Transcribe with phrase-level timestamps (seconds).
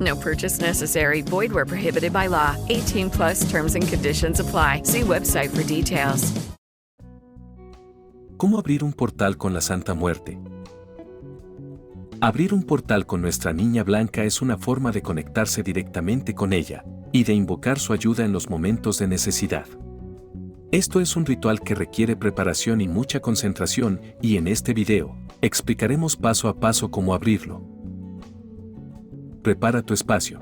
[0.00, 1.22] No purchase necessary.
[1.22, 2.56] Void where prohibited by law.
[2.68, 4.82] 18 plus terms and conditions apply.
[4.84, 6.32] See website for details.
[8.38, 10.38] ¿Cómo abrir un portal con la Santa Muerte?
[12.20, 16.84] Abrir un portal con nuestra niña blanca es una forma de conectarse directamente con ella
[17.12, 19.66] y de invocar su ayuda en los momentos de necesidad.
[20.70, 26.16] Esto es un ritual que requiere preparación y mucha concentración y en este video explicaremos
[26.16, 27.67] paso a paso cómo abrirlo.
[29.42, 30.40] Prepara tu espacio.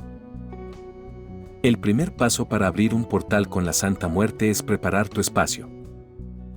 [1.63, 5.69] El primer paso para abrir un portal con la Santa Muerte es preparar tu espacio.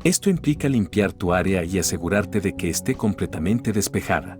[0.06, 4.38] Esto implica limpiar tu área y asegurarte de que esté completamente despejada.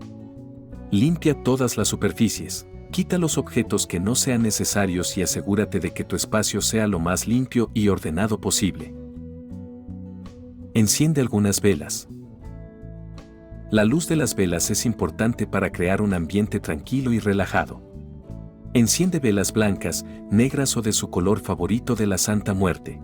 [0.90, 6.04] Limpia todas las superficies, quita los objetos que no sean necesarios y asegúrate de que
[6.04, 8.94] tu espacio sea lo más limpio y ordenado posible.
[10.72, 12.08] Enciende algunas velas.
[13.70, 17.89] La luz de las velas es importante para crear un ambiente tranquilo y relajado.
[18.72, 23.02] Enciende velas blancas, negras o de su color favorito de la Santa Muerte.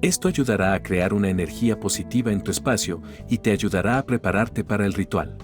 [0.00, 4.64] Esto ayudará a crear una energía positiva en tu espacio y te ayudará a prepararte
[4.64, 5.38] para el ritual.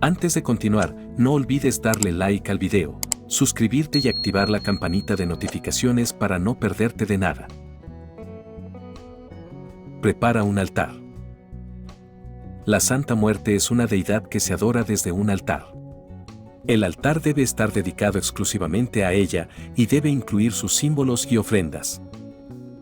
[0.00, 5.26] Antes de continuar, no olvides darle like al video, suscribirte y activar la campanita de
[5.26, 7.48] notificaciones para no perderte de nada.
[10.00, 10.92] Prepara un altar.
[12.64, 15.74] La Santa Muerte es una deidad que se adora desde un altar.
[16.66, 22.00] El altar debe estar dedicado exclusivamente a ella y debe incluir sus símbolos y ofrendas.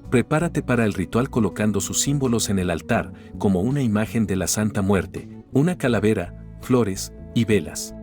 [0.09, 4.47] Prepárate para el ritual colocando sus símbolos en el altar, como una imagen de la
[4.47, 7.95] Santa Muerte, una calavera, flores y velas.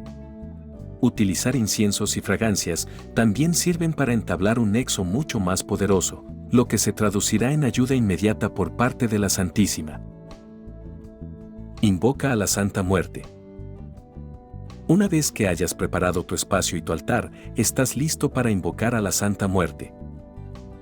[1.01, 6.78] Utilizar inciensos y fragancias también sirven para entablar un nexo mucho más poderoso, lo que
[6.78, 10.01] se traducirá en ayuda inmediata por parte de la Santísima.
[11.79, 13.38] Invoca a la Santa Muerte.
[14.89, 19.01] Una vez que hayas preparado tu espacio y tu altar, estás listo para invocar a
[19.01, 19.94] la Santa Muerte.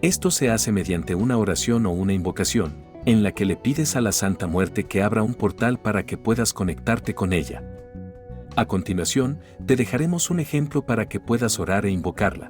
[0.01, 4.01] Esto se hace mediante una oración o una invocación, en la que le pides a
[4.01, 7.61] la Santa Muerte que abra un portal para que puedas conectarte con ella.
[8.55, 12.49] A continuación, te dejaremos un ejemplo para que puedas orar e invocarla.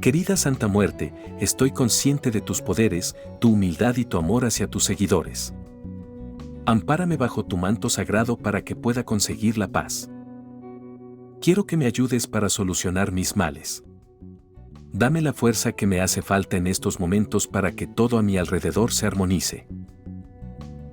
[0.00, 4.84] Querida Santa Muerte, estoy consciente de tus poderes, tu humildad y tu amor hacia tus
[4.84, 5.52] seguidores.
[6.64, 10.08] Ampárame bajo tu manto sagrado para que pueda conseguir la paz.
[11.44, 13.84] Quiero que me ayudes para solucionar mis males.
[14.94, 18.38] Dame la fuerza que me hace falta en estos momentos para que todo a mi
[18.38, 19.66] alrededor se armonice.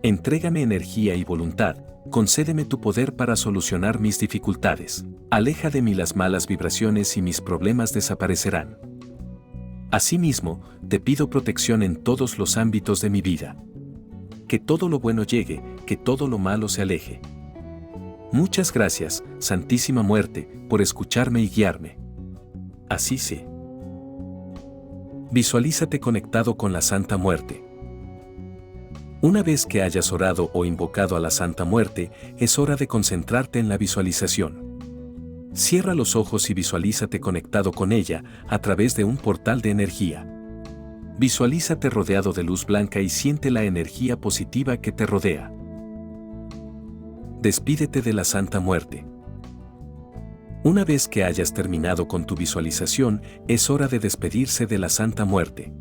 [0.03, 1.77] Entrégame energía y voluntad,
[2.09, 5.05] concédeme tu poder para solucionar mis dificultades.
[5.29, 8.77] Aleja de mí las malas vibraciones y mis problemas desaparecerán.
[9.89, 13.55] Asimismo, te pido protección en todos los ámbitos de mi vida.
[14.49, 17.21] Que todo lo bueno llegue, que todo lo malo se aleje.
[18.33, 21.97] Muchas gracias, Santísima Muerte, por escucharme y guiarme.
[22.87, 23.45] Así sé.
[25.31, 27.63] Visualízate conectado con la Santa Muerte.
[29.21, 33.59] Una vez que hayas orado o invocado a la Santa Muerte, es hora de concentrarte
[33.59, 34.79] en la visualización.
[35.53, 40.25] Cierra los ojos y visualízate conectado con ella a través de un portal de energía.
[41.19, 45.51] Visualízate rodeado de luz blanca y siente la energía positiva que te rodea.
[47.41, 49.03] Despídete de la Santa Muerte.
[50.63, 55.25] Una vez que hayas terminado con tu visualización, es hora de despedirse de la Santa
[55.25, 55.73] Muerte.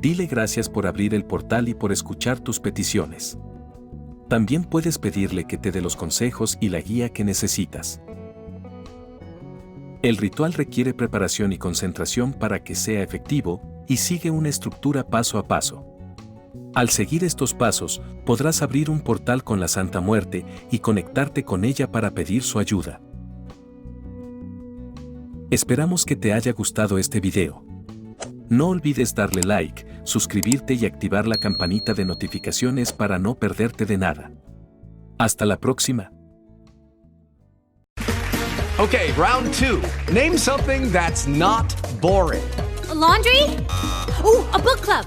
[0.00, 3.38] Dile gracias por abrir el portal y por escuchar tus peticiones.
[4.28, 8.00] También puedes pedirle que te dé los consejos y la guía que necesitas.
[10.02, 15.38] El ritual requiere preparación y concentración para que sea efectivo y sigue una estructura paso
[15.38, 15.93] a paso.
[16.74, 21.64] Al seguir estos pasos, podrás abrir un portal con la Santa Muerte y conectarte con
[21.64, 23.00] ella para pedir su ayuda.
[25.50, 27.64] Esperamos que te haya gustado este video.
[28.48, 33.96] No olvides darle like, suscribirte y activar la campanita de notificaciones para no perderte de
[33.96, 34.32] nada.
[35.16, 36.10] Hasta la próxima.
[38.80, 39.80] Okay, round two.
[40.12, 42.42] Name something that's not boring.
[42.90, 43.44] A laundry?
[44.24, 45.06] Ooh, a book club.